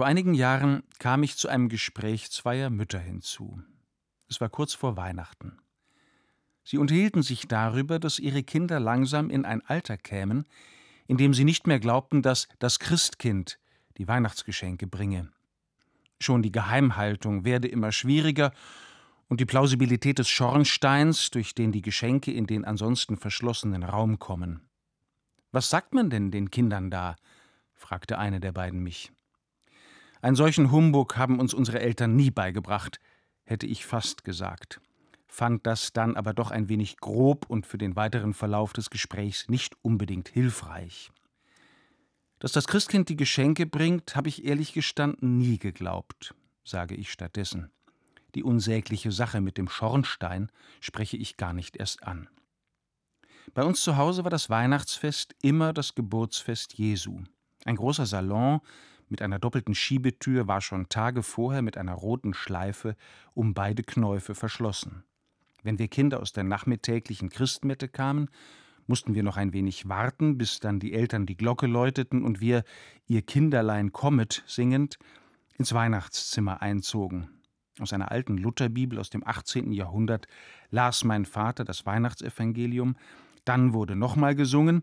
Vor 0.00 0.06
einigen 0.06 0.32
Jahren 0.32 0.82
kam 0.98 1.22
ich 1.22 1.36
zu 1.36 1.46
einem 1.48 1.68
Gespräch 1.68 2.30
zweier 2.30 2.70
Mütter 2.70 2.98
hinzu. 2.98 3.60
Es 4.30 4.40
war 4.40 4.48
kurz 4.48 4.72
vor 4.72 4.96
Weihnachten. 4.96 5.58
Sie 6.64 6.78
unterhielten 6.78 7.22
sich 7.22 7.48
darüber, 7.48 7.98
dass 7.98 8.18
ihre 8.18 8.42
Kinder 8.42 8.80
langsam 8.80 9.28
in 9.28 9.44
ein 9.44 9.60
Alter 9.66 9.98
kämen, 9.98 10.46
in 11.06 11.18
dem 11.18 11.34
sie 11.34 11.44
nicht 11.44 11.66
mehr 11.66 11.80
glaubten, 11.80 12.22
dass 12.22 12.48
das 12.60 12.78
Christkind 12.78 13.58
die 13.98 14.08
Weihnachtsgeschenke 14.08 14.86
bringe. 14.86 15.28
Schon 16.18 16.40
die 16.40 16.50
Geheimhaltung 16.50 17.44
werde 17.44 17.68
immer 17.68 17.92
schwieriger 17.92 18.54
und 19.28 19.38
die 19.38 19.44
Plausibilität 19.44 20.18
des 20.18 20.30
Schornsteins, 20.30 21.30
durch 21.30 21.54
den 21.54 21.72
die 21.72 21.82
Geschenke 21.82 22.32
in 22.32 22.46
den 22.46 22.64
ansonsten 22.64 23.18
verschlossenen 23.18 23.82
Raum 23.82 24.18
kommen. 24.18 24.62
Was 25.52 25.68
sagt 25.68 25.92
man 25.92 26.08
denn 26.08 26.30
den 26.30 26.50
Kindern 26.50 26.90
da? 26.90 27.16
fragte 27.74 28.16
eine 28.16 28.40
der 28.40 28.52
beiden 28.52 28.82
mich. 28.82 29.12
Einen 30.22 30.36
solchen 30.36 30.70
Humbug 30.70 31.16
haben 31.16 31.40
uns 31.40 31.54
unsere 31.54 31.80
Eltern 31.80 32.14
nie 32.14 32.30
beigebracht, 32.30 33.00
hätte 33.44 33.66
ich 33.66 33.86
fast 33.86 34.22
gesagt, 34.24 34.80
fand 35.26 35.66
das 35.66 35.92
dann 35.92 36.16
aber 36.16 36.34
doch 36.34 36.50
ein 36.50 36.68
wenig 36.68 36.98
grob 36.98 37.46
und 37.48 37.66
für 37.66 37.78
den 37.78 37.96
weiteren 37.96 38.34
Verlauf 38.34 38.72
des 38.72 38.90
Gesprächs 38.90 39.48
nicht 39.48 39.76
unbedingt 39.82 40.28
hilfreich. 40.28 41.10
Dass 42.38 42.52
das 42.52 42.66
Christkind 42.66 43.08
die 43.08 43.16
Geschenke 43.16 43.66
bringt, 43.66 44.14
habe 44.16 44.28
ich 44.28 44.44
ehrlich 44.44 44.72
gestanden 44.72 45.38
nie 45.38 45.58
geglaubt, 45.58 46.34
sage 46.64 46.94
ich 46.94 47.10
stattdessen. 47.10 47.70
Die 48.34 48.44
unsägliche 48.44 49.12
Sache 49.12 49.40
mit 49.40 49.58
dem 49.58 49.68
Schornstein 49.68 50.50
spreche 50.80 51.16
ich 51.16 51.36
gar 51.36 51.52
nicht 51.52 51.76
erst 51.76 52.02
an. 52.04 52.28
Bei 53.54 53.64
uns 53.64 53.82
zu 53.82 53.96
Hause 53.96 54.22
war 54.24 54.30
das 54.30 54.48
Weihnachtsfest 54.48 55.34
immer 55.42 55.72
das 55.72 55.94
Geburtsfest 55.94 56.74
Jesu. 56.74 57.22
Ein 57.64 57.76
großer 57.76 58.06
Salon 58.06 58.60
mit 59.10 59.22
einer 59.22 59.38
doppelten 59.38 59.74
Schiebetür 59.74 60.46
war 60.46 60.60
schon 60.60 60.88
Tage 60.88 61.22
vorher 61.22 61.62
mit 61.62 61.76
einer 61.76 61.94
roten 61.94 62.32
Schleife 62.32 62.96
um 63.34 63.54
beide 63.54 63.82
Knäufe 63.82 64.34
verschlossen. 64.34 65.02
Wenn 65.62 65.78
wir 65.78 65.88
Kinder 65.88 66.20
aus 66.20 66.32
der 66.32 66.44
nachmittäglichen 66.44 67.28
Christmette 67.28 67.88
kamen, 67.88 68.30
mussten 68.86 69.14
wir 69.14 69.22
noch 69.22 69.36
ein 69.36 69.52
wenig 69.52 69.88
warten, 69.88 70.38
bis 70.38 70.60
dann 70.60 70.80
die 70.80 70.94
Eltern 70.94 71.26
die 71.26 71.36
Glocke 71.36 71.66
läuteten 71.66 72.24
und 72.24 72.40
wir 72.40 72.64
Ihr 73.06 73.22
Kinderlein 73.22 73.92
kommet 73.92 74.42
singend 74.46 74.98
ins 75.58 75.74
Weihnachtszimmer 75.74 76.62
einzogen. 76.62 77.28
Aus 77.78 77.92
einer 77.92 78.10
alten 78.10 78.36
Lutherbibel 78.36 78.98
aus 78.98 79.10
dem 79.10 79.26
18. 79.26 79.72
Jahrhundert 79.72 80.26
las 80.70 81.04
mein 81.04 81.24
Vater 81.24 81.64
das 81.64 81.86
Weihnachtsevangelium, 81.86 82.96
dann 83.44 83.72
wurde 83.72 83.96
nochmal 83.96 84.34
gesungen, 84.34 84.82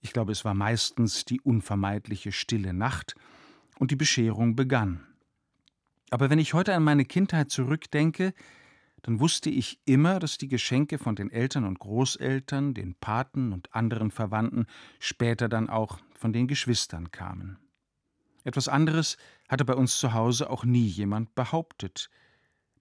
ich 0.00 0.12
glaube 0.12 0.32
es 0.32 0.44
war 0.44 0.54
meistens 0.54 1.24
die 1.24 1.40
unvermeidliche 1.40 2.32
stille 2.32 2.72
Nacht, 2.72 3.14
und 3.78 3.90
die 3.90 3.96
Bescherung 3.96 4.56
begann. 4.56 5.06
Aber 6.10 6.30
wenn 6.30 6.38
ich 6.38 6.54
heute 6.54 6.74
an 6.74 6.84
meine 6.84 7.04
Kindheit 7.04 7.50
zurückdenke, 7.50 8.32
dann 9.02 9.20
wusste 9.20 9.50
ich 9.50 9.80
immer, 9.84 10.18
dass 10.18 10.38
die 10.38 10.48
Geschenke 10.48 10.98
von 10.98 11.14
den 11.14 11.30
Eltern 11.30 11.64
und 11.64 11.78
Großeltern, 11.78 12.74
den 12.74 12.94
Paten 12.94 13.52
und 13.52 13.74
anderen 13.74 14.10
Verwandten 14.10 14.66
später 14.98 15.48
dann 15.48 15.68
auch 15.68 15.98
von 16.14 16.32
den 16.32 16.48
Geschwistern 16.48 17.10
kamen. 17.10 17.58
Etwas 18.44 18.68
anderes 18.68 19.18
hatte 19.48 19.64
bei 19.64 19.74
uns 19.74 19.98
zu 19.98 20.14
Hause 20.14 20.50
auch 20.50 20.64
nie 20.64 20.86
jemand 20.86 21.34
behauptet. 21.34 22.10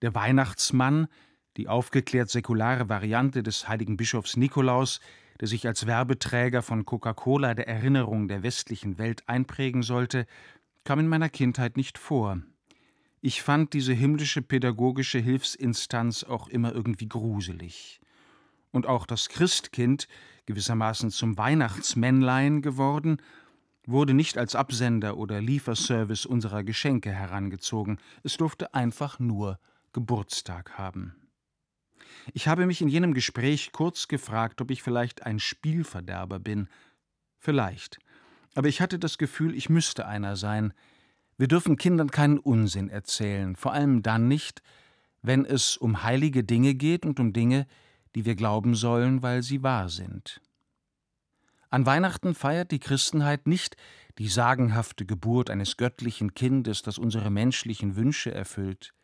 Der 0.02 0.16
Weihnachtsmann, 0.16 1.08
die 1.58 1.68
aufgeklärt 1.68 2.30
säkulare 2.30 2.90
Variante 2.90 3.44
des 3.44 3.68
heiligen 3.68 3.98
Bischofs 3.98 4.38
Nikolaus, 4.38 5.00
der 5.40 5.48
sich 5.48 5.68
als 5.68 5.86
Werbeträger 5.86 6.62
von 6.62 6.86
Coca-Cola 6.86 7.54
der 7.54 7.68
Erinnerung 7.68 8.28
der 8.28 8.44
westlichen 8.44 8.98
Welt 8.98 9.28
einprägen 9.28 9.84
sollte, 9.84 10.26
kam 10.88 11.00
in 11.00 11.10
meiner 11.10 11.28
Kindheit 11.28 11.76
nicht 11.76 11.98
vor. 11.98 12.42
Ich 13.20 13.42
fand 13.42 13.74
diese 13.74 13.92
himmlische 13.92 14.42
pädagogische 14.42 15.20
Hilfsinstanz 15.20 16.24
auch 16.24 16.48
immer 16.48 16.74
irgendwie 16.74 17.10
gruselig. 17.10 18.00
Und 18.72 18.86
auch 18.86 19.06
das 19.06 19.28
Christkind, 19.28 20.08
gewissermaßen 20.46 21.12
zum 21.12 21.38
Weihnachtsmännlein 21.38 22.62
geworden, 22.62 23.18
wurde 23.86 24.14
nicht 24.14 24.38
als 24.38 24.56
Absender 24.56 25.18
oder 25.18 25.42
Lieferservice 25.42 26.26
unserer 26.26 26.64
Geschenke 26.64 27.12
herangezogen, 27.12 28.00
es 28.24 28.38
durfte 28.38 28.74
einfach 28.74 29.20
nur 29.20 29.60
Geburtstag 29.92 30.78
haben. 30.78 31.18
Ich 32.34 32.48
habe 32.48 32.66
mich 32.66 32.82
in 32.82 32.88
jenem 32.88 33.14
Gespräch 33.14 33.74
kurz 33.74 34.08
gefragt, 34.08 34.62
ob 34.62 34.72
ich 34.72 34.84
vielleicht 34.84 35.26
ein 35.26 35.40
Spielverderber 35.40 36.40
bin. 36.40 36.70
Vielleicht. 37.40 38.00
Aber 38.58 38.70
ich 38.70 38.82
hatte 38.82 38.98
das 38.98 39.20
Gefühl, 39.20 39.54
ich 39.54 39.70
müsste 39.70 40.08
einer 40.08 40.36
sein, 40.36 40.74
wir 41.38 41.48
dürfen 41.48 41.78
Kindern 41.78 42.10
keinen 42.10 42.40
Unsinn 42.40 42.90
erzählen, 42.90 43.56
vor 43.56 43.72
allem 43.72 44.02
dann 44.02 44.28
nicht, 44.28 44.64
wenn 45.22 45.46
es 45.46 45.78
um 45.78 46.02
heilige 46.02 46.44
Dinge 46.44 46.74
geht 46.74 47.06
und 47.06 47.20
um 47.20 47.34
Dinge, 47.34 47.68
die 48.16 48.26
wir 48.26 48.34
glauben 48.36 48.74
sollen, 48.74 49.22
weil 49.22 49.44
sie 49.44 49.62
wahr 49.62 49.90
sind. 49.90 50.42
An 51.70 51.86
Weihnachten 51.86 52.34
feiert 52.34 52.72
die 52.72 52.80
Christenheit 52.80 53.46
nicht 53.46 53.78
die 54.18 54.28
sagenhafte 54.28 55.06
Geburt 55.06 55.52
eines 55.52 55.78
göttlichen 55.78 56.34
Kindes, 56.34 56.82
das 56.82 56.98
unsere 56.98 57.30
menschlichen 57.30 57.96
Wünsche 57.96 58.34
erfüllt. 58.34 58.96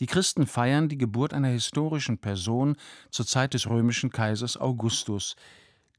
Die 0.00 0.06
Christen 0.06 0.46
feiern 0.46 0.88
die 0.88 0.96
Geburt 0.96 1.34
einer 1.34 1.48
historischen 1.48 2.16
Person 2.16 2.76
zur 3.10 3.26
Zeit 3.26 3.52
des 3.52 3.68
römischen 3.68 4.08
Kaisers 4.08 4.56
Augustus, 4.56 5.36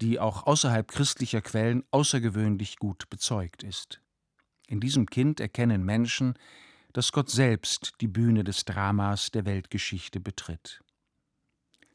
die 0.01 0.19
auch 0.19 0.45
außerhalb 0.45 0.87
christlicher 0.89 1.41
Quellen 1.41 1.83
außergewöhnlich 1.91 2.77
gut 2.77 3.09
bezeugt 3.09 3.63
ist. 3.63 4.01
In 4.67 4.79
diesem 4.79 5.07
Kind 5.07 5.39
erkennen 5.39 5.83
Menschen, 5.83 6.35
dass 6.93 7.11
Gott 7.11 7.29
selbst 7.29 7.93
die 8.01 8.07
Bühne 8.07 8.43
des 8.43 8.65
Dramas 8.65 9.31
der 9.31 9.45
Weltgeschichte 9.45 10.19
betritt. 10.19 10.81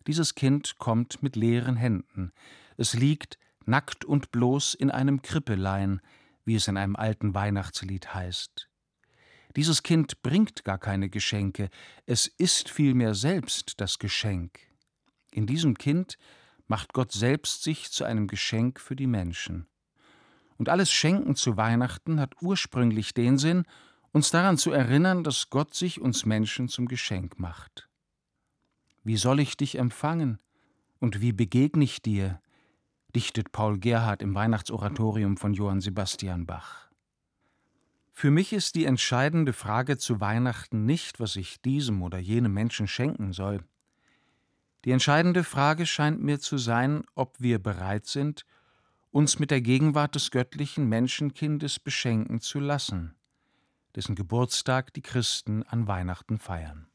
Dieses 0.07 0.35
Kind 0.35 0.79
kommt 0.79 1.23
mit 1.23 1.35
leeren 1.35 1.77
Händen. 1.77 2.33
Es 2.77 2.95
liegt 2.95 3.39
nackt 3.65 4.05
und 4.05 4.31
bloß 4.31 4.75
in 4.75 4.91
einem 4.91 5.23
Krippelein, 5.23 6.01
wie 6.45 6.57
es 6.57 6.69
in 6.69 6.77
einem 6.77 6.97
alten 6.97 7.35
Weihnachtslied 7.35 8.15
heißt. 8.15 8.69
Dieses 9.57 9.83
Kind 9.83 10.23
bringt 10.23 10.65
gar 10.65 10.79
keine 10.79 11.09
Geschenke, 11.09 11.71
es 12.07 12.27
ist 12.27 12.69
vielmehr 12.69 13.15
selbst 13.15 13.81
das 13.81 13.99
Geschenk. 13.99 14.59
In 15.31 15.47
diesem 15.47 15.79
Kind 15.79 16.19
macht 16.67 16.93
Gott 16.93 17.13
selbst 17.13 17.63
sich 17.63 17.91
zu 17.91 18.05
einem 18.05 18.27
Geschenk 18.27 18.81
für 18.81 18.97
die 18.97 19.07
Menschen. 19.07 19.67
Und 20.57 20.69
alles 20.69 20.91
Schenken 20.91 21.37
zu 21.37 21.57
Weihnachten 21.57 22.21
hat 22.21 22.35
ursprünglich 22.41 23.13
den 23.15 23.39
Sinn, 23.39 23.65
uns 24.13 24.31
daran 24.31 24.57
zu 24.57 24.71
erinnern, 24.71 25.25
dass 25.25 25.51
Gott 25.51 25.75
sich 25.75 26.01
uns 26.01 26.25
Menschen 26.25 26.69
zum 26.69 26.87
Geschenk 26.87 27.39
macht. 27.39 27.89
Wie 29.03 29.17
soll 29.17 29.41
ich 29.41 29.57
dich 29.57 29.77
empfangen 29.77 30.39
und 31.01 31.21
wie 31.21 31.33
begegne 31.33 31.85
ich 31.85 32.01
dir? 32.01 32.41
dichtet 33.15 33.53
Paul 33.53 33.79
Gerhard 33.79 34.23
im 34.23 34.35
Weihnachtsoratorium 34.35 35.37
von 35.37 35.55
Johann 35.55 35.81
Sebastian 35.81 36.47
Bach. 36.47 36.91
Für 38.13 38.31
mich 38.31 38.53
ist 38.53 38.77
die 38.77 38.85
entscheidende 38.85 39.53
Frage 39.53 39.99
zu 39.99 40.21
Weihnachten 40.21 40.87
nicht, 40.87 41.21
was 41.21 41.37
ich 41.37 41.61
diesem 41.61 42.03
oder 42.03 42.19
jenem 42.19 42.55
Menschen 42.55 42.87
schenken 42.87 43.33
soll. 43.33 43.65
Die 44.84 44.91
entscheidende 44.91 45.45
Frage 45.45 45.87
scheint 45.87 46.22
mir 46.22 46.41
zu 46.41 46.59
sein, 46.59 47.05
ob 47.15 47.41
wir 47.41 47.59
bereit 47.59 48.06
sind, 48.06 48.45
uns 49.11 49.39
mit 49.39 49.50
der 49.50 49.62
Gegenwart 49.62 50.15
des 50.15 50.31
göttlichen 50.31 50.89
Menschenkindes 50.89 51.78
beschenken 51.78 52.41
zu 52.41 52.61
lassen, 52.61 53.15
dessen 53.94 54.15
Geburtstag 54.15 54.93
die 54.93 55.03
Christen 55.03 55.62
an 55.62 55.87
Weihnachten 55.87 56.39
feiern. 56.39 56.89